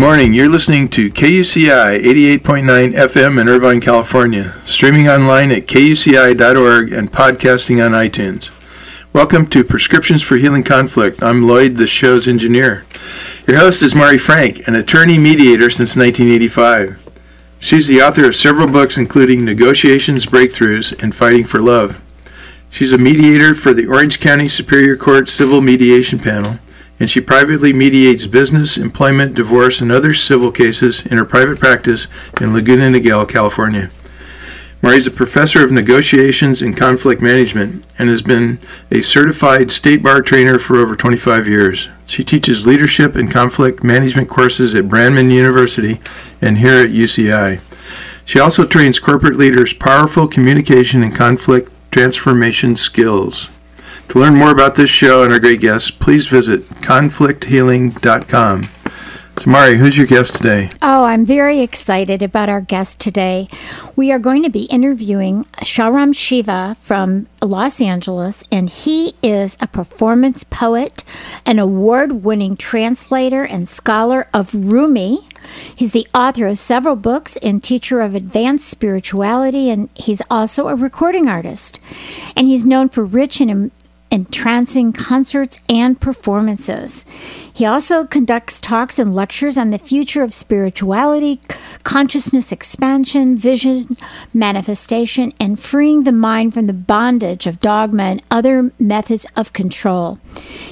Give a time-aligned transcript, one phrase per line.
[0.00, 0.32] Morning.
[0.32, 7.84] You're listening to KUCI 88.9 FM in Irvine, California, streaming online at kuci.org and podcasting
[7.84, 8.48] on iTunes.
[9.12, 11.22] Welcome to Prescriptions for Healing Conflict.
[11.22, 12.86] I'm Lloyd, the show's engineer.
[13.46, 17.10] Your host is Mari Frank, an attorney mediator since 1985.
[17.60, 22.02] She's the author of several books, including Negotiations, Breakthroughs, and Fighting for Love.
[22.70, 26.58] She's a mediator for the Orange County Superior Court Civil Mediation Panel
[27.00, 32.06] and she privately mediates business, employment, divorce, and other civil cases in her private practice
[32.40, 33.90] in Laguna Niguel, California.
[34.82, 38.58] Mari is a professor of negotiations and conflict management and has been
[38.90, 41.88] a certified state bar trainer for over 25 years.
[42.06, 46.00] She teaches leadership and conflict management courses at Brandman University
[46.40, 47.60] and here at UCI.
[48.24, 53.50] She also trains corporate leaders powerful communication and conflict transformation skills.
[54.10, 58.62] To learn more about this show and our great guests, please visit conflicthealing.com.
[59.36, 60.68] So, Mari, who's your guest today?
[60.82, 63.48] Oh, I'm very excited about our guest today.
[63.94, 69.68] We are going to be interviewing Shahram Shiva from Los Angeles, and he is a
[69.68, 71.04] performance poet,
[71.46, 75.28] an award winning translator, and scholar of Rumi.
[75.74, 80.74] He's the author of several books and teacher of advanced spirituality, and he's also a
[80.74, 81.78] recording artist.
[82.36, 83.70] And he's known for rich and
[84.10, 87.04] entrancing concerts and performances.
[87.52, 91.40] He also conducts talks and lectures on the future of spirituality,
[91.82, 93.96] consciousness expansion, vision,
[94.32, 100.18] manifestation, and freeing the mind from the bondage of dogma and other methods of control.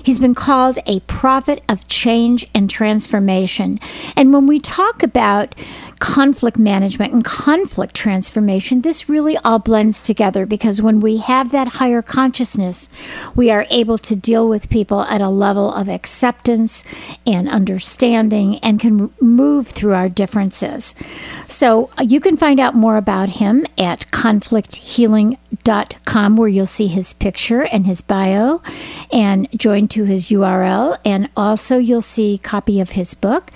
[0.03, 3.79] He's been called a prophet of change and transformation.
[4.17, 5.55] And when we talk about
[5.99, 11.69] conflict management and conflict transformation, this really all blends together because when we have that
[11.69, 12.89] higher consciousness,
[13.35, 16.85] we are able to deal with people at a level of acceptance
[17.27, 20.95] and understanding and can move through our differences.
[21.47, 27.13] So uh, you can find out more about him at conflicthealing.com where you'll see his
[27.15, 28.63] picture and his bio
[29.13, 33.51] and join to his URL and also you'll see copy of his book.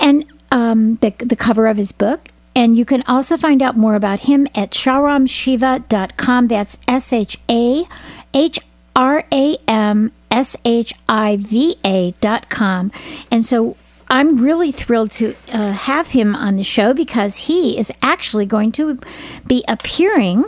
[0.00, 2.28] And um, the, the cover of his book.
[2.56, 6.46] And you can also find out more about him at shahramshiva.com.
[6.46, 7.84] That's S H A
[8.32, 8.60] H
[8.94, 12.92] R A M S H I V A.com.
[13.30, 13.76] And so
[14.08, 18.70] I'm really thrilled to uh, have him on the show because he is actually going
[18.72, 19.00] to
[19.46, 20.44] be appearing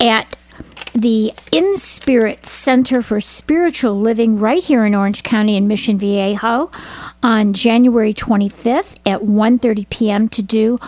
[0.00, 0.36] at
[0.92, 6.70] the In Spirit Center for Spiritual Living right here in Orange County in Mission Viejo
[7.22, 10.28] on January 25th at 1:30 p.m.
[10.28, 10.78] to do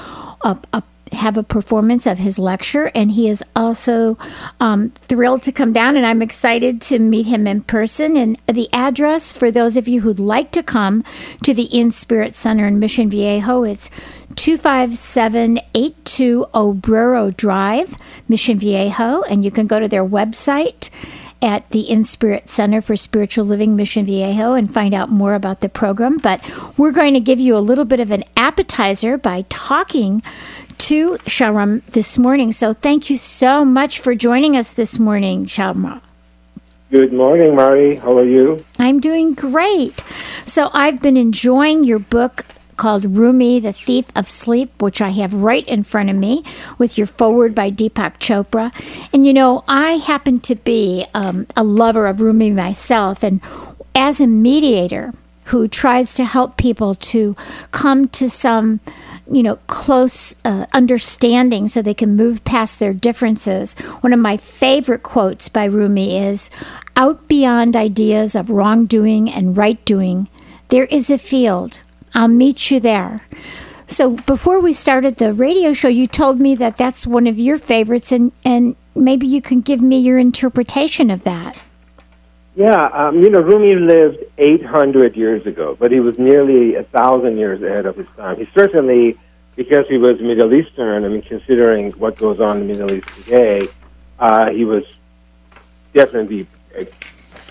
[0.42, 0.82] a, a
[1.14, 4.18] have a performance of his lecture, and he is also
[4.60, 5.96] um, thrilled to come down.
[5.96, 8.16] And I'm excited to meet him in person.
[8.16, 11.04] And the address for those of you who'd like to come
[11.42, 13.90] to the In Spirit Center in Mission Viejo, it's
[14.36, 17.96] 25782 Obrero Drive,
[18.28, 20.90] Mission Viejo, and you can go to their website
[21.44, 25.60] at the In Spirit Center for Spiritual Living Mission Viejo and find out more about
[25.60, 26.16] the program.
[26.16, 26.40] But
[26.78, 30.22] we're going to give you a little bit of an appetizer by talking
[30.84, 32.52] to Shahram this morning.
[32.52, 36.02] So thank you so much for joining us this morning, Shahram.
[36.90, 37.96] Good morning, Mari.
[37.96, 38.62] How are you?
[38.78, 39.98] I'm doing great.
[40.44, 42.44] So I've been enjoying your book
[42.76, 46.44] called Rumi, The Thief of Sleep, which I have right in front of me
[46.76, 48.70] with your foreword by Deepak Chopra.
[49.10, 53.40] And you know, I happen to be um, a lover of Rumi myself, and
[53.94, 55.14] as a mediator
[55.46, 57.34] who tries to help people to
[57.70, 58.80] come to some
[59.30, 63.74] you know, close uh, understanding so they can move past their differences.
[64.00, 66.50] One of my favorite quotes by Rumi is
[66.96, 70.28] Out beyond ideas of wrongdoing and right doing,
[70.68, 71.80] there is a field
[72.14, 73.22] I'll meet you there.
[73.86, 77.58] So before we started the radio show, you told me that that's one of your
[77.58, 81.60] favorites, and, and maybe you can give me your interpretation of that.
[82.56, 87.36] Yeah, um, you know, Rumi lived 800 years ago, but he was nearly a thousand
[87.36, 88.36] years ahead of his time.
[88.36, 89.18] He certainly,
[89.56, 93.08] because he was Middle Eastern, I mean, considering what goes on in the Middle East
[93.24, 93.68] today,
[94.20, 94.84] uh, he was
[95.92, 96.46] definitely,
[96.78, 96.84] uh,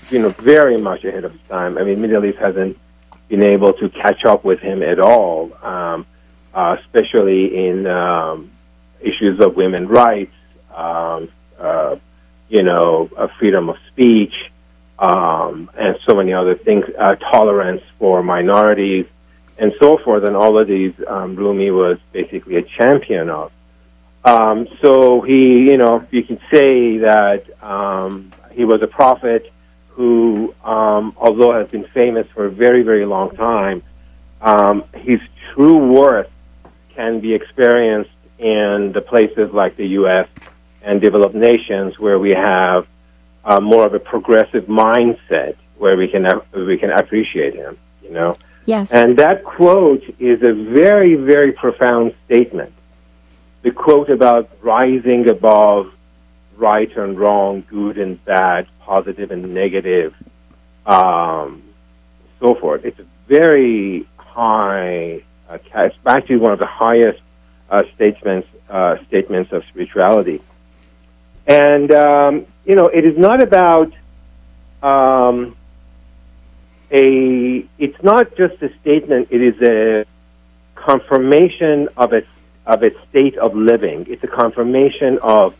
[0.09, 1.77] you know, very much ahead of his time.
[1.77, 2.77] I mean, Middle East hasn't
[3.27, 6.05] been able to catch up with him at all, um,
[6.53, 8.51] uh, especially in um,
[9.01, 10.35] issues of women's rights,
[10.73, 11.27] um,
[11.59, 11.97] uh,
[12.47, 14.33] you know, uh, freedom of speech,
[14.99, 19.05] um, and so many other things, uh, tolerance for minorities,
[19.57, 20.23] and so forth.
[20.23, 23.51] And all of these, um, Rumi was basically a champion of.
[24.25, 29.51] Um, so he, you know, you can say that um, he was a prophet
[29.89, 33.83] who, um, although has been famous for a very, very long time,
[34.41, 35.19] um, his
[35.53, 36.29] true worth
[36.95, 40.27] can be experienced in the places like the U.S.
[40.81, 42.87] and developed nations where we have
[43.45, 47.77] uh, more of a progressive mindset where we can we can appreciate him.
[48.01, 48.35] You know.
[48.65, 48.91] Yes.
[48.91, 52.73] And that quote is a very, very profound statement.
[53.61, 55.93] The quote about rising above
[56.55, 60.13] right and wrong, good and bad, positive and negative,
[60.85, 61.63] um,
[62.39, 62.85] so forth.
[62.85, 67.21] It's a very high, uh, it's actually one of the highest
[67.69, 70.41] uh, statements uh, statements of spirituality.
[71.47, 73.91] And um, you know, it is not about
[74.81, 75.55] um,
[76.91, 77.65] a.
[77.77, 79.27] It's not just a statement.
[79.31, 80.05] It is a
[80.75, 82.23] confirmation of a
[82.65, 84.05] of its state of living.
[84.09, 85.55] It's a confirmation of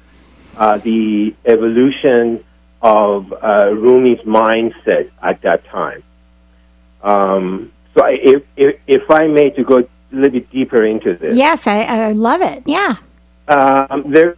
[0.58, 2.44] uh, the evolution
[2.82, 6.04] of uh, Rumi's mindset at that time.
[7.02, 11.16] Um, so, I, if, if if I may to go a little bit deeper into
[11.16, 12.64] this, Yes, I, I love it.
[12.66, 12.96] Yeah.
[13.48, 14.36] um, there,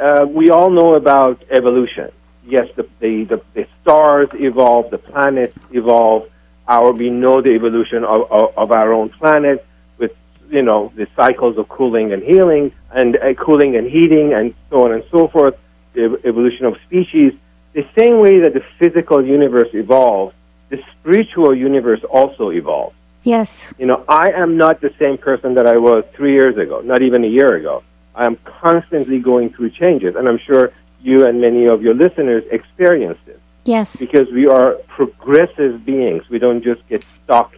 [0.00, 2.10] uh, we all know about evolution.
[2.44, 6.30] Yes, the, the, the, the stars evolve, the planets evolve.
[6.66, 9.66] Our, we know the evolution of, of, of our own planet
[9.98, 10.12] with,
[10.50, 14.84] you know, the cycles of cooling and healing and uh, cooling and heating and so
[14.84, 15.56] on and so forth,
[15.94, 17.32] the evolution of species.
[17.74, 20.34] The same way that the physical universe evolves,
[20.70, 22.94] the spiritual universe also evolves.
[23.24, 23.72] Yes.
[23.78, 27.02] You know, I am not the same person that I was three years ago, not
[27.02, 27.82] even a year ago.
[28.18, 32.42] I am constantly going through changes, and I'm sure you and many of your listeners
[32.50, 33.96] experience this Yes.
[33.96, 36.28] because we are progressive beings.
[36.28, 37.54] We don't just get stuck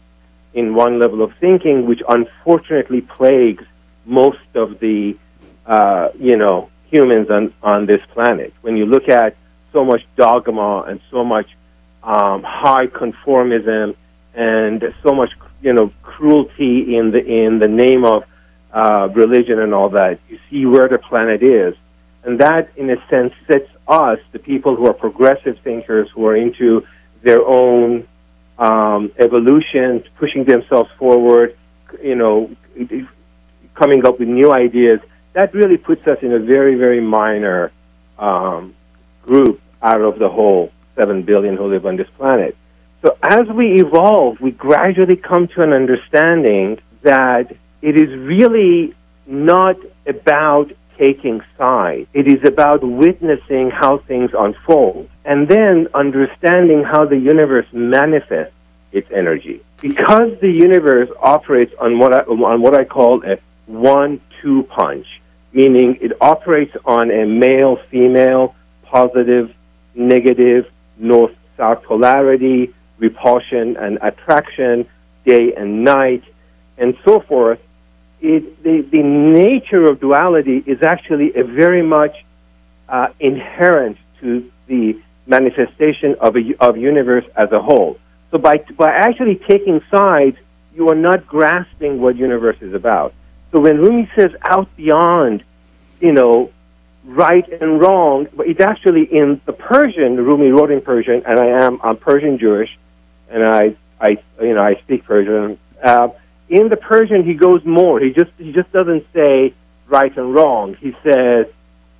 [0.52, 3.64] in one level of thinking, which unfortunately plagues
[4.04, 5.16] most of the,
[5.64, 8.52] uh, you know, humans on, on this planet.
[8.60, 9.36] When you look at
[9.72, 11.48] so much dogma and so much
[12.02, 13.96] um, high conformism
[14.34, 15.30] and so much,
[15.62, 18.24] you know, cruelty in the in the name of
[18.72, 21.74] uh, religion and all that, you see where the planet is.
[22.22, 26.36] And that, in a sense, sets us, the people who are progressive thinkers, who are
[26.36, 26.86] into
[27.22, 28.06] their own
[28.58, 31.56] um, evolution, pushing themselves forward,
[32.02, 32.54] you know,
[33.74, 35.00] coming up with new ideas,
[35.32, 37.72] that really puts us in a very, very minor
[38.18, 38.74] um,
[39.22, 42.56] group out of the whole 7 billion who live on this planet.
[43.02, 48.94] So as we evolve, we gradually come to an understanding that it is really
[49.26, 52.06] not about taking sides.
[52.12, 58.54] It is about witnessing how things unfold and then understanding how the universe manifests
[58.92, 59.62] its energy.
[59.80, 65.06] Because the universe operates on what I, on what I call a one-two punch,
[65.52, 68.54] meaning it operates on a male-female,
[68.84, 69.54] positive,
[69.94, 70.66] negative,
[70.98, 74.86] north-south polarity, repulsion and attraction,
[75.24, 76.24] day and night,
[76.76, 77.60] and so forth
[78.20, 82.24] it, the, the nature of duality is actually a very much
[82.88, 87.98] uh, inherent to the manifestation of a of universe as a whole.
[88.30, 90.36] So by by actually taking sides,
[90.74, 93.14] you are not grasping what universe is about.
[93.52, 95.42] So when Rumi says out beyond,
[96.00, 96.50] you know,
[97.04, 100.16] right and wrong, but it's actually in the Persian.
[100.16, 102.76] Rumi wrote in Persian, and I am I'm Persian Jewish,
[103.28, 105.58] and I I you know I speak Persian.
[105.82, 106.08] Uh,
[106.50, 108.00] in the Persian, he goes more.
[108.00, 109.54] He just he just doesn't say
[109.86, 110.74] right and wrong.
[110.74, 111.46] He says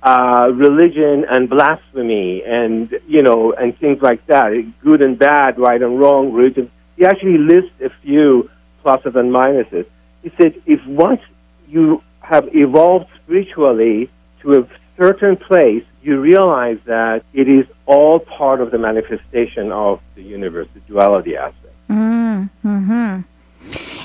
[0.03, 4.51] uh, religion and blasphemy, and you know, and things like that.
[4.83, 6.69] Good and bad, right and wrong, religion.
[6.97, 8.49] He actually lists a few
[8.83, 9.85] pluses and minuses.
[10.21, 11.21] He said, if once
[11.67, 14.09] you have evolved spiritually
[14.41, 14.67] to a
[14.97, 20.67] certain place, you realize that it is all part of the manifestation of the universe,
[20.73, 21.75] the duality aspect.
[21.89, 23.21] Mm-hmm.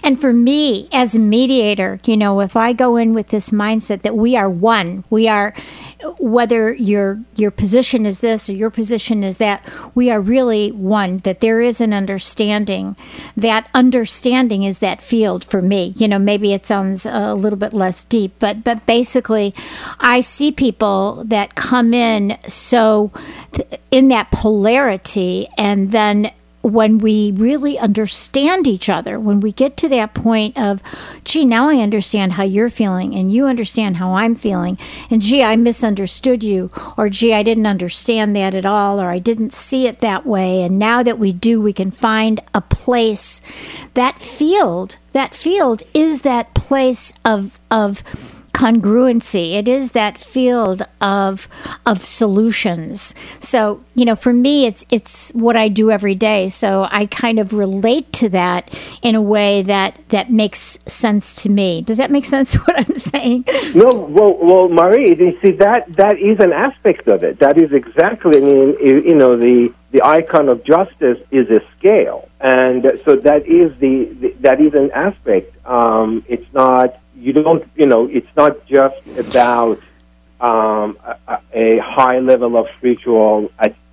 [0.06, 4.02] And for me, as a mediator, you know, if I go in with this mindset
[4.02, 5.52] that we are one, we are,
[6.20, 11.18] whether your your position is this or your position is that, we are really one.
[11.24, 12.94] That there is an understanding.
[13.36, 15.92] That understanding is that field for me.
[15.96, 19.54] You know, maybe it sounds a little bit less deep, but but basically,
[19.98, 23.10] I see people that come in so
[23.50, 26.30] th- in that polarity, and then
[26.66, 30.82] when we really understand each other, when we get to that point of,
[31.24, 34.78] gee, now I understand how you're feeling, and you understand how I'm feeling,
[35.10, 39.18] and gee, I misunderstood you, or gee, I didn't understand that at all, or I
[39.18, 43.40] didn't see it that way, and now that we do, we can find a place.
[43.94, 48.02] That field, that field is that place of of
[48.56, 49.52] congruency.
[49.52, 51.46] It is that field of
[51.84, 53.14] of solutions.
[53.38, 56.48] So, you know, for me it's it's what I do every day.
[56.48, 58.72] So I kind of relate to that
[59.02, 61.82] in a way that that makes sense to me.
[61.82, 63.44] Does that make sense what I'm saying?
[63.74, 67.38] No, well, well, Mari, you see that that is an aspect of it.
[67.40, 68.40] That is exactly.
[68.40, 73.46] I mean, you, know, the the icon of justice is a scale, and so that
[73.46, 75.54] is the, the that is an aspect.
[75.66, 79.80] Um, it's not you don't, you know, it's not just about
[80.40, 83.50] um, a, a, high level of spiritual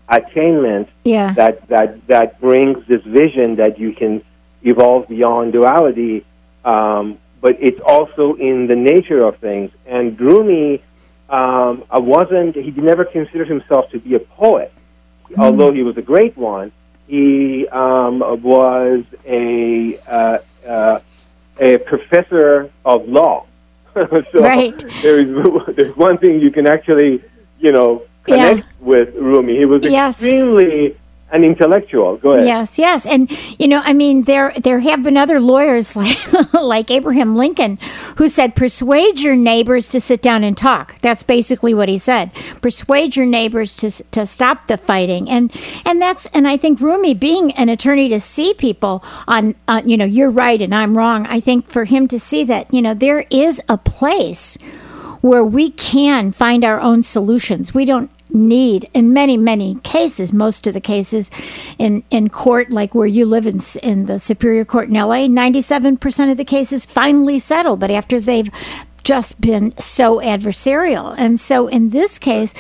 [0.10, 1.34] attainment yeah.
[1.34, 4.22] that, that, that brings this vision that you can
[4.64, 6.26] evolve beyond duality,
[6.66, 9.72] um, but it's also in the nature of things.
[9.86, 10.82] And Rumi
[11.30, 14.74] um, wasn't, he never considered himself to be a poet,
[15.30, 15.44] mm.
[15.44, 16.72] although he was a great one.
[17.08, 21.00] He um, was a uh, uh,
[21.60, 23.46] a professor of law.
[23.94, 24.78] so right.
[25.02, 25.30] there is
[25.76, 27.24] there's one thing you can actually,
[27.60, 28.66] you know, connect yeah.
[28.80, 29.58] with Rumi.
[29.58, 30.16] He was yes.
[30.16, 30.98] extremely
[31.34, 32.18] an intellectual.
[32.18, 32.46] Go ahead.
[32.46, 36.18] Yes, yes, and you know, I mean, there there have been other lawyers like
[36.54, 37.80] like Abraham Lincoln
[38.18, 42.32] who said, "Persuade your neighbors to sit down and talk." That's basically what he said.
[42.62, 45.52] Persuade your neighbors to to stop the fighting, and
[45.86, 49.98] and that's and I think Rumi, being an attorney, to see people on, on you
[49.98, 51.26] know, you're right and I'm wrong.
[51.26, 54.58] I think for him to see that you know there is a place
[55.22, 57.74] where we can find our own solutions.
[57.74, 61.30] We don't need in many many cases most of the cases
[61.78, 66.32] in in court like where you live in in the superior court in LA 97%
[66.32, 68.50] of the cases finally settle but after they've
[69.04, 71.14] just been so adversarial.
[71.18, 72.54] And so in this case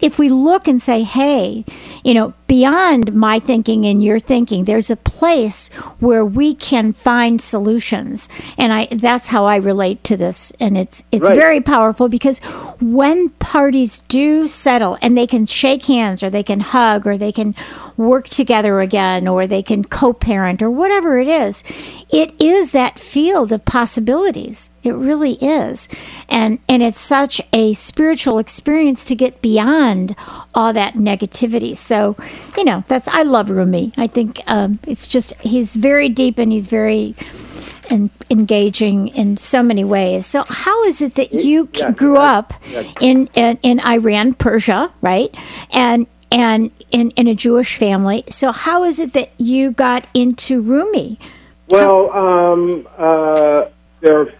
[0.00, 1.64] if we look and say, hey,
[2.04, 7.40] you know, beyond my thinking and your thinking, there's a place where we can find
[7.40, 8.28] solutions.
[8.56, 10.52] And I that's how I relate to this.
[10.60, 11.38] And it's it's right.
[11.38, 12.38] very powerful because
[12.80, 17.32] when parties do settle and they can shake hands or they can hug or they
[17.32, 17.54] can
[17.98, 21.64] work together again or they can co-parent or whatever it is,
[22.10, 24.70] it is that field of possibilities.
[24.84, 25.88] It really is.
[26.28, 30.16] And and it's such a spiritual experience to get beyond
[30.54, 31.76] all that negativity.
[31.76, 32.16] So,
[32.56, 33.92] you know, that's I love Rumi.
[33.96, 37.16] I think um, it's just he's very deep and he's very
[37.90, 40.26] and engaging in so many ways.
[40.26, 42.82] So, how is it that you yeah, grew yeah, up yeah.
[43.00, 45.34] In, in in Iran, Persia, right?
[45.72, 48.24] And and in, in a Jewish family.
[48.28, 51.18] So, how is it that you got into Rumi?
[51.68, 53.66] Well, um, uh,
[54.00, 54.32] there are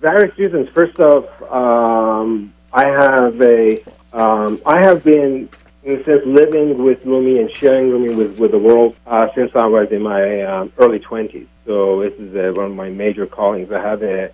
[0.00, 0.68] various reasons.
[0.70, 5.48] First off, um, I have a um, I have been
[5.84, 9.66] in sense living with Rumi and sharing Rumi with, with the world uh, since I
[9.66, 11.46] was in my um, early twenties.
[11.64, 13.70] So this is uh, one of my major callings.
[13.72, 14.30] I have a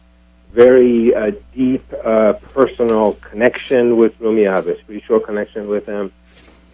[0.52, 4.46] very uh, deep uh, personal connection with Rumi.
[4.46, 6.12] I have a spiritual connection with him,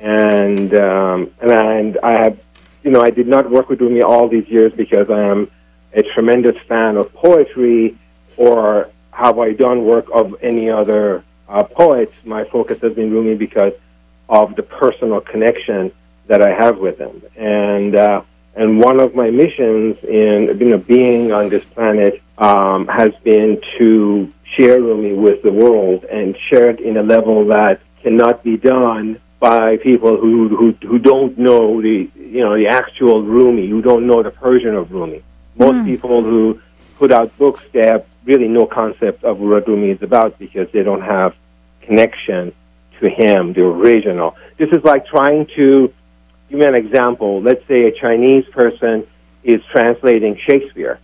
[0.01, 2.39] and um, and and I have,
[2.83, 5.51] you know, I did not work with Rumi all these years because I am
[5.93, 7.99] a tremendous fan of poetry
[8.37, 13.35] or have I done work of any other uh, poets, my focus has been Rumi
[13.35, 13.73] because
[14.29, 15.91] of the personal connection
[16.27, 17.23] that I have with him.
[17.37, 18.23] And uh,
[18.55, 23.61] and one of my missions in you know, being on this planet um, has been
[23.79, 28.57] to share Rumi with the world and share it in a level that cannot be
[28.57, 33.81] done by people who, who, who don't know the, you know, the actual Rumi, who
[33.81, 35.23] don't know the Persian of Rumi.
[35.57, 35.87] Most mm.
[35.87, 36.61] people who
[36.99, 40.83] put out books, they have really no concept of what Rumi is about because they
[40.83, 41.35] don't have
[41.83, 42.53] connection
[43.01, 44.37] to him, the original.
[44.57, 45.93] This is like trying to
[46.51, 47.41] give me an example.
[47.41, 49.07] Let's say a Chinese person
[49.45, 50.99] is translating Shakespeare.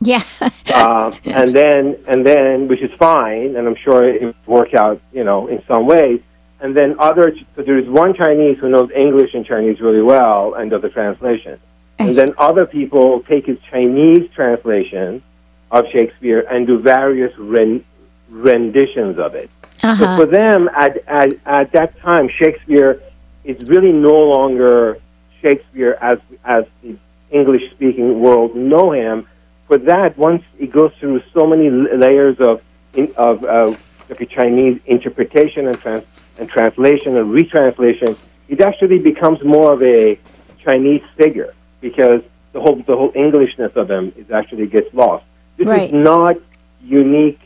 [0.00, 0.24] Yeah.
[0.68, 5.00] uh, and then, and then, which is fine, and I'm sure it would work out,
[5.12, 6.20] you know, in some ways.
[6.62, 10.54] And then other, so there is one Chinese who knows English and Chinese really well
[10.54, 11.58] and does the translation.
[11.98, 15.22] And then other people take his Chinese translation
[15.70, 17.84] of Shakespeare and do various ren-
[18.30, 19.50] renditions of it.
[19.82, 19.96] Uh-huh.
[19.96, 23.02] So for them, at, at, at that time, Shakespeare
[23.44, 24.98] is really no longer
[25.40, 26.96] Shakespeare as, as the
[27.30, 29.26] English speaking world know him.
[29.66, 32.62] For that, once it goes through so many layers of,
[32.94, 33.74] in, of uh,
[34.08, 36.04] like Chinese interpretation and, trans,
[36.38, 38.16] and translation and retranslation,
[38.48, 40.18] it actually becomes more of a
[40.58, 41.54] Chinese figure.
[41.80, 42.22] because
[42.52, 45.24] the whole the whole Englishness of them is actually gets lost.
[45.56, 45.88] This Right.
[45.88, 46.36] is not
[46.84, 47.40] unique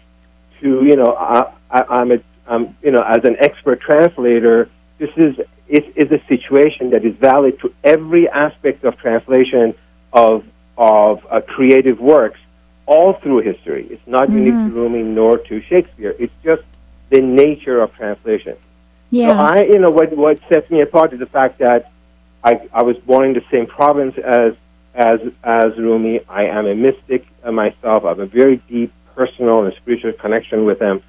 [0.60, 4.68] to you know I, I, I'm a I'm, you know as an expert translator.
[4.98, 5.32] This is
[5.68, 9.74] it is a situation that is valid to every aspect of translation
[10.12, 10.44] of
[10.76, 12.38] of uh, creative works
[12.86, 13.86] all through history.
[13.90, 16.14] It's not unique to Rumi nor to Shakespeare.
[16.18, 16.62] It's just
[17.10, 18.56] the nature of translation.
[19.10, 19.30] Yeah.
[19.30, 21.92] So I, you know, what what sets me apart is the fact that
[22.42, 24.54] I I was born in the same province as
[24.94, 26.20] as as Rumi.
[26.28, 28.04] I am a mystic uh, myself.
[28.04, 31.02] I have a very deep personal and spiritual connection with him,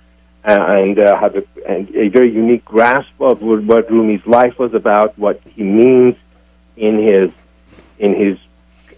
[0.44, 4.74] and uh, have a, and a very unique grasp of what, what Rumi's life was
[4.74, 6.16] about, what he means
[6.76, 7.34] in his
[8.00, 8.38] in his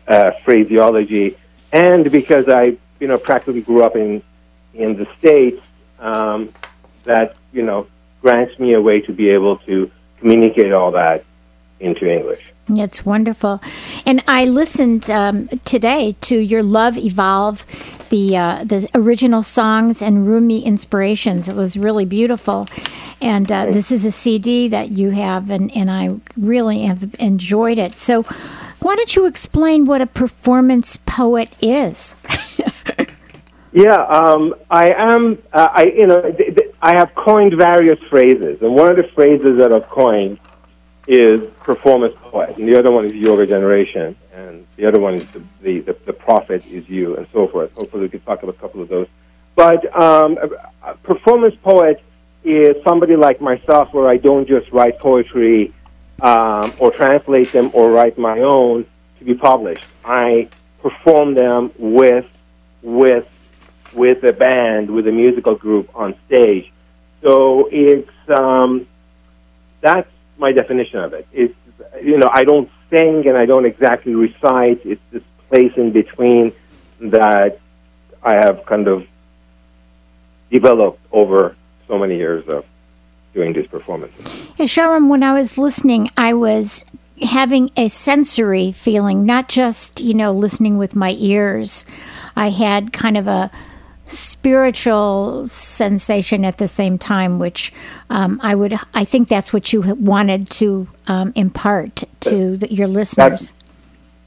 [0.08, 1.38] uh, phraseology,
[1.72, 4.22] and because I, you know, practically grew up in
[4.74, 5.62] in the states,
[6.00, 6.54] um,
[7.04, 7.88] that you know
[8.22, 11.24] grants me a way to be able to communicate all that
[11.80, 12.52] into English.
[12.70, 13.62] It's wonderful.
[14.06, 17.66] And I listened um, today to your Love Evolve,
[18.10, 21.50] the uh, the original songs and Rumi inspirations.
[21.50, 22.68] It was really beautiful.
[23.22, 27.78] And uh, this is a CD that you have, and, and I really have enjoyed
[27.78, 27.98] it.
[27.98, 28.24] So,
[28.80, 32.16] why don't you explain what a performance poet is?
[33.72, 35.38] Yeah, um, I am.
[35.54, 39.58] Uh, I you know th- I have coined various phrases, and one of the phrases
[39.58, 40.40] that I've coined
[41.08, 45.30] is performance poet, and the other one is yoga generation, and the other one is
[45.32, 47.74] the the, the, prophet is you, and so forth.
[47.76, 49.08] Hopefully, we can talk about a couple of those.
[49.56, 52.02] But um, a, a performance poet
[52.44, 55.74] is somebody like myself, where I don't just write poetry
[56.22, 58.86] um, or translate them or write my own
[59.18, 59.86] to be published.
[60.06, 60.48] I
[60.82, 62.26] perform them with
[62.82, 63.28] with
[63.94, 66.72] with a band, with a musical group on stage.
[67.22, 68.88] So it's um,
[69.82, 71.28] that's my definition of it.
[71.34, 71.56] It's
[72.02, 74.86] you know I don't sing and I don't exactly recite.
[74.86, 76.54] It's this place in between
[77.00, 77.60] that
[78.24, 79.08] I have kind of
[80.52, 81.56] developed over
[81.88, 82.66] so many years of
[83.34, 84.26] doing these performances.
[84.58, 86.86] Yeah, Shahram, when I was listening, I was
[87.22, 91.86] having a sensory feeling, not just, you know, listening with my ears.
[92.36, 93.52] I had kind of a
[94.10, 97.74] spiritual sensation at the same time, which
[98.10, 102.88] um, I would, I think that's what you wanted to um, impart to the, your
[102.88, 103.54] listeners.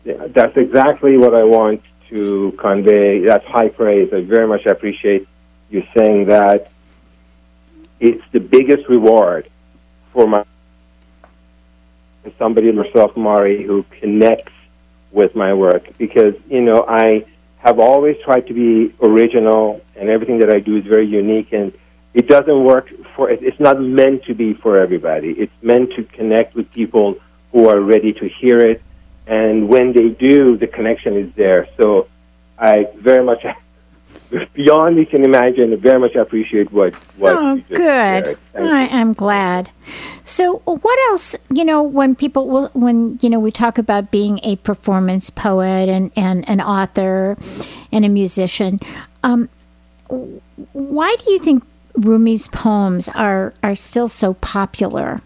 [0.04, 3.20] Yeah, that's exactly what I want to convey.
[3.20, 4.12] That's high praise.
[4.12, 5.28] I very much appreciate
[5.70, 6.70] you saying that.
[8.00, 9.48] It's the biggest reward
[10.12, 10.44] for my
[12.38, 14.52] somebody myself, Mari, who connects
[15.12, 17.24] with my work because you know I
[17.62, 21.72] have always tried to be original, and everything that I do is very unique, and
[22.12, 23.30] it doesn't work for.
[23.30, 25.30] It's not meant to be for everybody.
[25.38, 27.16] It's meant to connect with people
[27.52, 28.82] who are ready to hear it,
[29.26, 31.68] and when they do, the connection is there.
[31.80, 32.08] So
[32.58, 33.44] I very much,
[34.54, 37.36] beyond you can imagine, very much appreciate what what.
[37.36, 37.76] Oh, good.
[37.76, 38.24] shared.
[38.24, 38.64] Thank you.
[38.74, 39.70] I am glad.
[40.24, 41.36] So, what else?
[41.50, 45.88] You know, when people, will- when you know, we talk about being a performance poet
[45.88, 47.36] and and an author
[47.90, 48.80] and a musician.
[49.22, 49.48] Um,
[50.72, 55.20] why do you think Rumi's poems are are still so popular?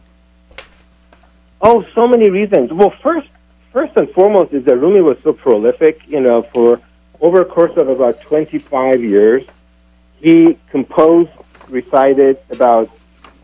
[1.61, 2.72] Oh, so many reasons.
[2.72, 3.29] Well, first,
[3.72, 6.01] first and foremost is that Rumi was so prolific.
[6.07, 6.81] You know, for
[7.20, 9.44] over a course of about 25 years,
[10.18, 11.31] he composed,
[11.68, 12.90] recited about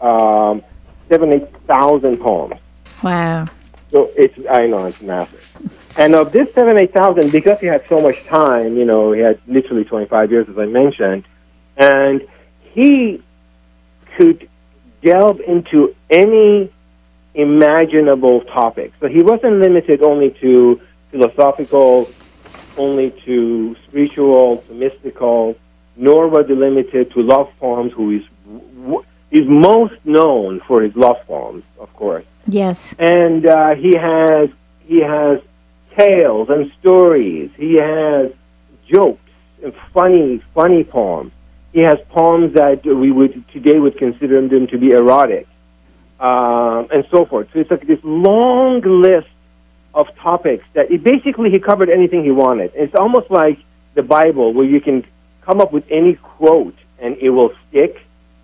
[0.01, 0.63] um,
[1.09, 2.61] seven, eight thousand poems.
[3.03, 3.47] Wow.
[3.91, 5.43] So it's I know it's massive.
[5.97, 9.21] And of this seven, eight thousand, because he had so much time, you know, he
[9.21, 11.25] had literally 25 years, as I mentioned,
[11.77, 12.27] and
[12.61, 13.23] he
[14.17, 14.49] could
[15.03, 16.73] delve into any
[17.35, 18.93] imaginable topic.
[19.01, 20.81] So he wasn't limited only to
[21.11, 22.11] philosophical,
[22.77, 25.57] only to spiritual, to mystical,
[25.97, 27.93] nor were they limited to love poems.
[27.93, 28.23] Who is
[29.31, 32.95] is most known for his love poems, of course Yes.
[32.99, 34.51] and uh, he has
[34.87, 35.41] he has
[35.97, 37.51] tales and stories.
[37.57, 38.33] He has
[38.89, 39.31] jokes
[39.63, 41.33] and funny funny poems.
[41.73, 45.47] He has poems that we would today would consider them to be erotic,
[46.21, 47.49] um, and so forth.
[47.53, 49.29] So it's like this long list
[49.95, 52.73] of topics that it basically he covered anything he wanted.
[52.75, 53.59] It's almost like
[53.95, 55.05] the Bible, where you can
[55.43, 57.97] come up with any quote and it will stick.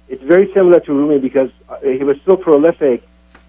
[0.08, 3.02] It's very similar to Rumi because uh, he was so prolific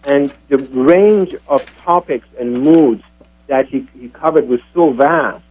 [0.03, 3.03] and the range of topics and moods
[3.47, 5.43] that he, he covered was so vast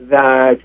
[0.00, 0.60] that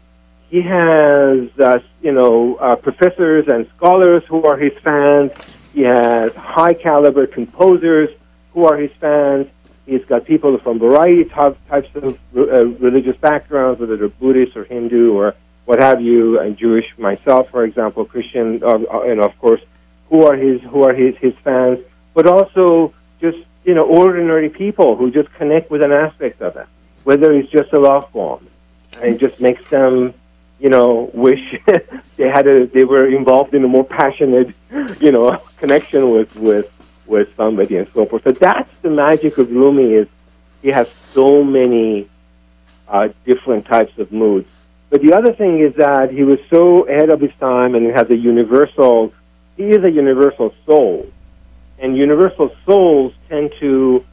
[0.50, 5.32] he has, uh, you know, uh, professors and scholars who are his fans.
[5.74, 8.10] He has high caliber composers
[8.54, 9.48] who are his fans.
[9.86, 14.63] He's got people from variety of types of uh, religious backgrounds, whether they're Buddhist or
[14.63, 19.38] Hindu or what have you, and Jewish myself, for example, Christian, uh, uh, and of
[19.39, 19.62] course,
[20.10, 21.80] who are his who are his his fans,
[22.13, 26.67] but also just you know ordinary people who just connect with an aspect of it,
[27.04, 28.48] whether it's just a love poem,
[29.02, 30.13] and it just makes them
[30.60, 31.41] you know wish
[32.17, 34.54] they had a they were involved in a more passionate
[35.00, 36.69] you know connection with with
[37.06, 38.24] with somebody and so forth.
[38.24, 40.08] So that's the magic of Rumi is
[40.62, 42.10] he has so many
[42.88, 44.48] uh, different types of moods.
[44.89, 48.10] But the other thing is that he was so ahead of his time and has
[48.10, 49.13] a universal,
[49.58, 51.12] he is a universal soul.
[51.80, 54.06] And universal souls tend to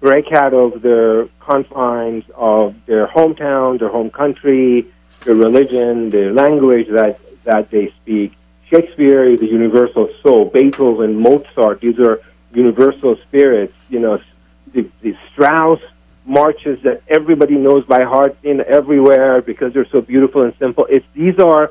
[0.00, 4.86] break out of their confines of their hometown, their home country,
[5.24, 8.34] their religion, their language that, that they speak.
[8.70, 10.44] Shakespeare is a universal soul.
[10.44, 12.20] Beethoven, Mozart, these are
[12.52, 13.74] universal spirits.
[13.88, 14.20] You know,
[14.72, 15.80] the, the Strauss
[16.24, 20.86] marches that everybody knows by heart in everywhere because they're so beautiful and simple.
[20.90, 21.70] It's these are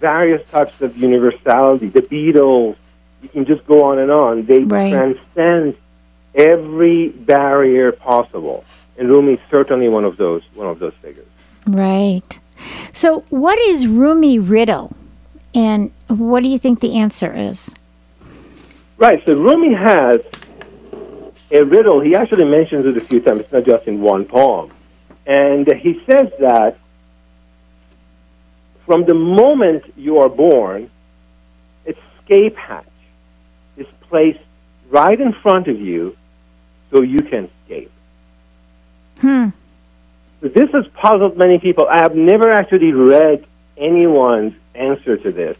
[0.00, 1.88] various types of universality.
[1.88, 2.76] The Beatles,
[3.22, 4.46] you can just go on and on.
[4.46, 4.92] They Right.
[4.92, 5.76] transcend
[6.34, 8.64] every barrier possible.
[8.96, 11.26] And Rumi is certainly one of those one of those figures.
[11.66, 12.38] Right.
[12.92, 14.96] So, what is Rumi riddle,
[15.54, 17.74] and what do you think the answer is?
[18.98, 19.24] Right.
[19.24, 20.20] So Rumi has
[21.50, 22.00] a riddle.
[22.00, 23.40] He actually mentions it a few times.
[23.40, 24.72] It's not just in one poem.
[25.26, 26.76] And he says that
[28.84, 30.90] from the moment you are born,
[31.86, 32.86] escape hatch
[33.76, 34.40] is placed
[34.88, 36.16] right in front of you
[36.90, 37.90] so you can escape.
[39.20, 39.50] Hmm.
[40.40, 41.86] So this has puzzled many people.
[41.88, 45.56] I have never actually read anyone's answer to this.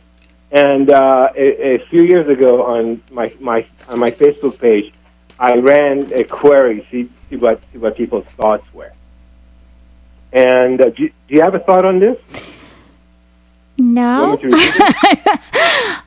[0.50, 4.92] And uh, a, a few years ago on my, my on my Facebook page,
[5.38, 8.92] I ran a query see see what see what people's thoughts were.
[10.32, 12.18] And uh, do, do you have a thought on this?
[13.76, 14.30] No.
[14.30, 15.22] want me to repeat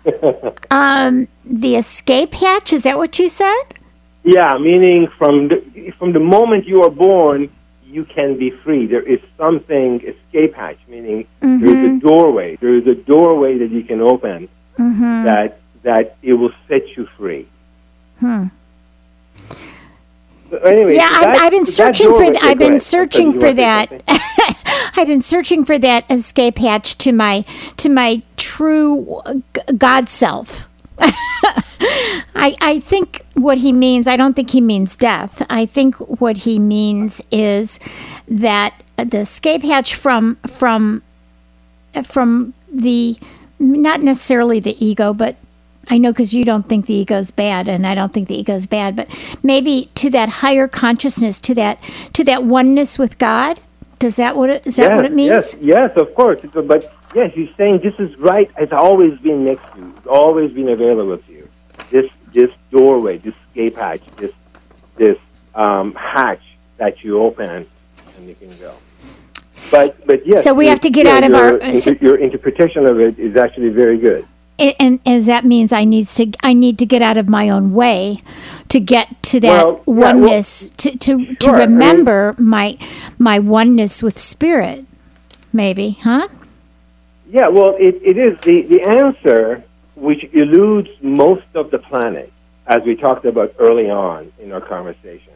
[0.05, 0.57] it?
[0.71, 2.73] Um, the escape hatch.
[2.73, 3.63] Is that what you said?
[4.23, 7.49] yeah, meaning from the from the moment you are born,
[7.91, 8.87] you can be free.
[8.87, 12.57] There is something escape hatch, meaning there is a doorway.
[12.61, 17.47] There is a doorway that you can open that that it will set you free.
[18.19, 18.45] Hmm.
[20.49, 22.23] So anyway, Yeah, so that- I've been searching for.
[22.23, 24.91] th- I've been searching for want to say that.
[24.97, 27.45] I've been searching for that escape hatch to my
[27.77, 29.21] to my true
[29.55, 30.67] g- God self.
[32.35, 34.07] I I think what he means.
[34.07, 35.45] I don't think he means death.
[35.49, 37.79] I think what he means is
[38.27, 41.03] that the escape hatch from from
[42.03, 43.17] from the
[43.59, 45.35] not necessarily the ego, but
[45.89, 48.65] I know because you don't think the ego's bad, and I don't think the ego's
[48.65, 49.07] bad, but
[49.43, 51.79] maybe to that higher consciousness, to that
[52.13, 53.59] to that oneness with God.
[53.99, 55.29] Does that what it, is that yes, what it means?
[55.29, 56.41] Yes, yes, of course.
[56.53, 58.49] But yes, he's saying this is right.
[58.57, 59.93] It's always been next to you.
[59.97, 61.49] It's always been available to you.
[61.89, 64.31] This this doorway, this escape hatch, this
[64.97, 65.17] this
[65.55, 66.41] um, hatch
[66.77, 67.67] that you open
[68.17, 68.75] and you can go.
[69.69, 70.43] But but yes.
[70.43, 73.17] So we have to get yeah, out of your, our- inter- your interpretation of it
[73.19, 74.25] is actually very good.
[74.59, 77.49] A- and as that means I need to I need to get out of my
[77.49, 78.21] own way
[78.69, 82.35] to get to that Well, yeah, well, oneness to to, to sure, I mean- remember
[82.37, 82.77] my
[83.17, 84.85] my oneness with spirit.
[85.53, 86.27] Maybe, huh?
[87.31, 89.63] Yeah, well, it, it is the, the answer
[89.95, 92.31] which eludes most of the planet,
[92.67, 95.31] as we talked about early on in our conversation.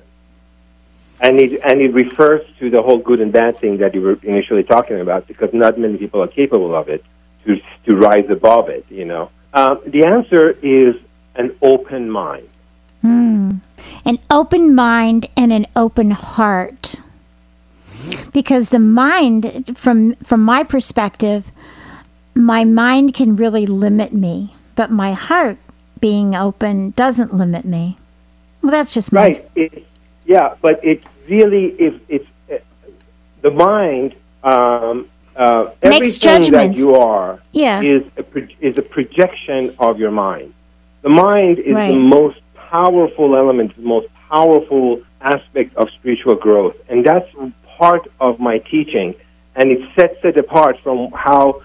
[1.21, 4.19] And it, and it refers to the whole good and bad thing that you were
[4.23, 7.05] initially talking about, because not many people are capable of it
[7.45, 9.31] to, to rise above it, you know.
[9.53, 10.95] Um, the answer is
[11.36, 12.49] an open mind.
[14.05, 16.95] an open mind and an open heart
[18.34, 21.51] because the mind from from my perspective
[22.36, 25.58] my mind can really limit me but my heart
[26.02, 27.98] being open doesn't limit me
[28.62, 29.50] well that's just my Right.
[29.56, 29.88] It,
[30.26, 32.58] yeah, but it really if it's uh,
[33.41, 34.15] the mind.
[34.43, 36.80] Um, uh, Makes judgments.
[36.80, 40.54] you are yeah is a pro- is a projection of your mind.
[41.02, 41.91] The mind is Right.
[41.91, 47.30] the most powerful element, the most powerful aspect of spiritual growth, and that's
[47.78, 49.13] part of my teaching.
[49.58, 51.62] And it sets it apart from how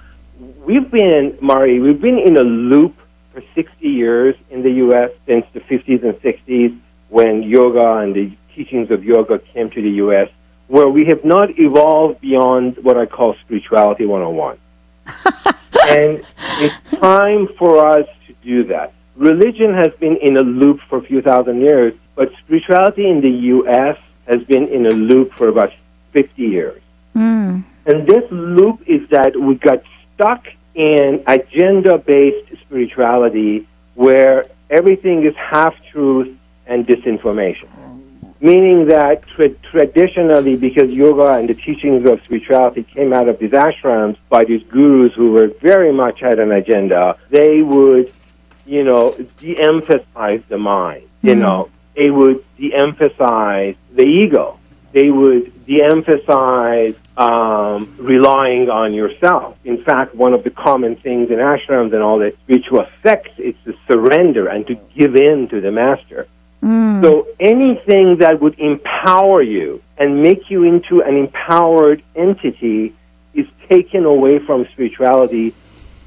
[0.64, 1.80] we've been, Mari.
[1.80, 2.96] We've been in a loop
[3.32, 5.10] for 60 years in the U.S.
[5.26, 9.94] since the 50s and 60s when yoga and the teachings of yoga came to the
[10.04, 10.28] U.S.,
[10.68, 14.58] where we have not evolved beyond what I call spirituality 101.
[15.88, 16.24] and
[16.60, 18.92] it's time for us to do that.
[19.16, 23.30] Religion has been in a loop for a few thousand years, but spirituality in the
[23.54, 23.98] U.S.
[24.26, 25.72] has been in a loop for about
[26.12, 26.80] 50 years.
[27.16, 27.64] Mm.
[27.86, 29.82] And this loop is that we got
[30.20, 37.68] stuck in agenda based spirituality where everything is half truth and disinformation.
[38.40, 43.50] Meaning that tra- traditionally, because yoga and the teachings of spirituality came out of these
[43.50, 48.10] ashrams by these gurus who were very much had an agenda, they would,
[48.64, 51.06] you know, de emphasize the mind.
[51.22, 51.40] You mm-hmm.
[51.40, 54.58] know, they would de emphasize the ego.
[54.92, 59.56] They would de emphasize um, relying on yourself.
[59.64, 63.54] In fact, one of the common things in ashrams and all that spiritual sects is
[63.66, 66.26] to surrender and to give in to the master.
[66.62, 72.94] So anything that would empower you and make you into an empowered entity
[73.34, 75.54] is taken away from spirituality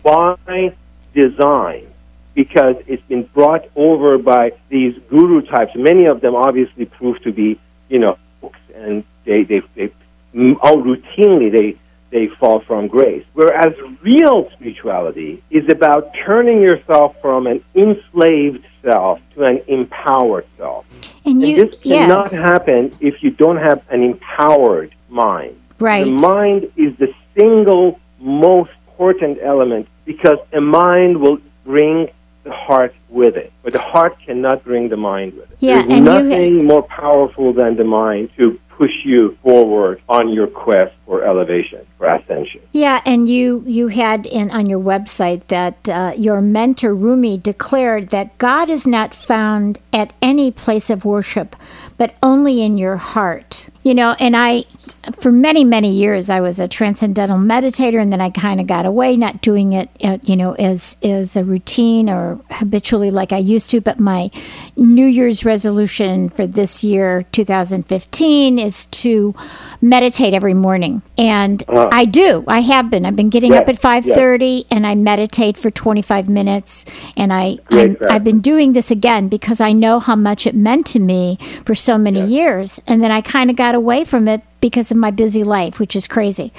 [0.03, 0.75] by
[1.13, 1.91] design
[2.35, 5.71] because it's been brought over by these guru types.
[5.75, 8.17] Many of them obviously prove to be, you know,
[8.75, 9.93] and they they they mm,
[10.35, 11.77] oh, routinely they
[12.11, 13.25] they fall from grace.
[13.33, 20.85] Whereas real spirituality is about turning yourself from an enslaved self to an empowered self.
[21.25, 25.59] And And you, this cannot yeah, happen if you don't have an empowered mind.
[25.79, 26.05] right.
[26.05, 32.09] The mind is the single most important element because a mind will bring
[32.43, 35.57] the heart with it, but the heart cannot bring the mind with it.
[35.59, 40.29] Yeah, There's and you nothing more powerful than the mind to push you forward on
[40.29, 42.61] your quest for elevation, for ascension.
[42.71, 48.09] Yeah, and you you had in on your website that uh, your mentor Rumi declared
[48.09, 51.55] that God is not found at any place of worship,
[51.97, 53.69] but only in your heart.
[53.83, 54.63] You know, and I,
[55.19, 58.85] for many many years, I was a transcendental meditator, and then I kind of got
[58.85, 63.39] away, not doing it, uh, you know, as as a routine or habitually like I
[63.39, 63.81] used to.
[63.81, 64.31] But my
[64.77, 69.35] New Year's resolution for this year, 2015, is to
[69.81, 72.45] meditate every morning, and I do.
[72.47, 73.05] I have been.
[73.05, 76.85] I've been getting up at five thirty, and I meditate for 25 minutes,
[77.17, 80.99] and I I've been doing this again because I know how much it meant to
[80.99, 84.91] me for so many years, and then I kind of got away from it because
[84.91, 86.51] of my busy life, which is crazy.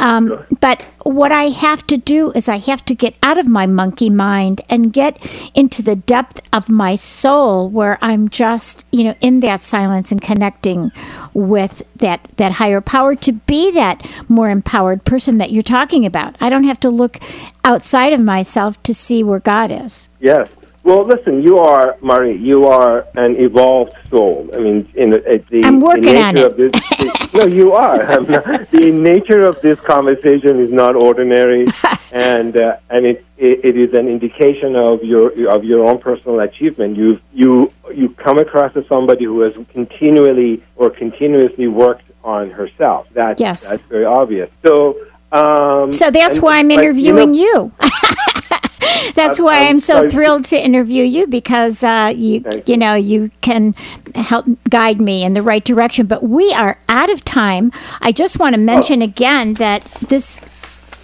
[0.00, 3.66] Um, but what I have to do is I have to get out of my
[3.66, 9.14] monkey mind and get into the depth of my soul where I'm just, you know,
[9.20, 10.90] in that silence and connecting
[11.34, 16.34] with that, that higher power to be that more empowered person that you're talking about.
[16.40, 17.18] I don't have to look
[17.62, 20.08] outside of myself to see where God is.
[20.18, 20.50] Yes.
[20.82, 24.48] Well, listen, you are, Mari, you are an evolved soul.
[24.54, 25.18] I mean, in the,
[25.50, 26.44] the, I'm the nature on it.
[26.44, 27.98] Of this, the- no, you are.
[28.20, 31.66] Not- the nature of this conversation is not ordinary,
[32.12, 36.40] and uh, and it, it it is an indication of your of your own personal
[36.40, 36.96] achievement.
[36.96, 43.06] You you you come across as somebody who has continually or continuously worked on herself.
[43.12, 43.68] That Yes.
[43.68, 44.50] that's very obvious.
[44.64, 44.96] So.
[45.32, 47.70] Um, So that's and- why I'm but, you know, interviewing you.
[49.14, 50.10] that's I'm- why I'm I'm so sorry.
[50.10, 53.74] thrilled to interview you because uh, you Thank you know you can
[54.14, 56.06] help guide me in the right direction.
[56.06, 57.72] But we are out of time.
[58.00, 60.40] I just want to mention again that this.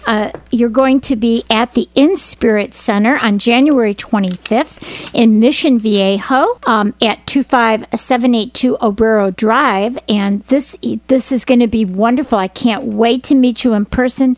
[0.09, 5.77] Uh, you're going to be at the In Spirit Center on January 25th in Mission
[5.79, 12.37] Viejo um, at 25782 Obrero Drive, and this this is going to be wonderful.
[12.37, 14.37] I can't wait to meet you in person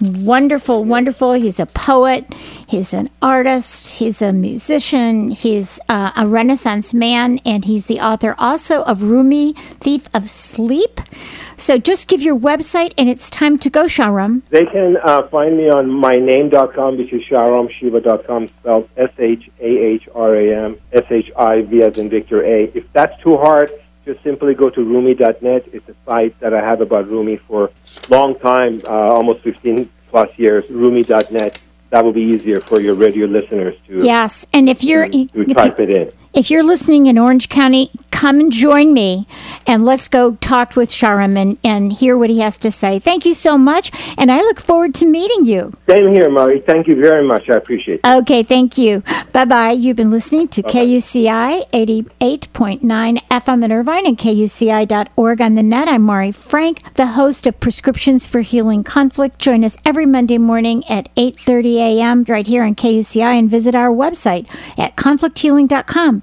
[0.00, 1.32] wonderful, wonderful.
[1.32, 2.26] He's a poet,
[2.66, 8.34] he's an artist, he's a musician, he's uh, a Renaissance man, and he's the author
[8.38, 11.00] also of Rumi, Thief of Sleep.
[11.56, 14.42] So just give your website, and it's time to go, Shahram.
[14.50, 22.10] They can uh, find me on myname.com, which is shahramshiva.com, spelled S-H-A-H-R-A-M, S-H-I-V as in
[22.10, 22.64] Victor A.
[22.74, 23.70] If that's too hard,
[24.06, 25.68] just simply go to rumi.net.
[25.72, 27.70] It's a site that I have about Rumi for a
[28.08, 31.58] long time, uh, almost 15 plus years, rumi.net.
[31.90, 35.34] That will be easier for your radio listeners to, Yes, and if you're to if,
[35.34, 36.12] you, type it in.
[36.36, 39.26] If you're listening in Orange County, come and join me,
[39.66, 42.98] and let's go talk with Shahram and, and hear what he has to say.
[42.98, 45.72] Thank you so much, and I look forward to meeting you.
[45.88, 46.60] Same here, Mari.
[46.60, 47.48] Thank you very much.
[47.48, 48.06] I appreciate it.
[48.06, 49.02] Okay, thank you.
[49.32, 49.72] Bye bye.
[49.72, 55.88] You've been listening to KUCI 88.9 FM in Irvine and KUCI.org on the net.
[55.88, 59.38] I'm Mari Frank, the host of Prescriptions for Healing Conflict.
[59.38, 62.24] Join us every Monday morning at 8.30 a.m.
[62.28, 66.22] right here on KUCI and visit our website at conflicthealing.com.